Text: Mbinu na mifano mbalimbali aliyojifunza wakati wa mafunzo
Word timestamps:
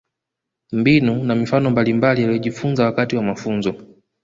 Mbinu 0.71 1.23
na 1.23 1.35
mifano 1.35 1.69
mbalimbali 1.71 2.23
aliyojifunza 2.23 2.85
wakati 2.85 3.15
wa 3.15 3.23
mafunzo 3.23 3.75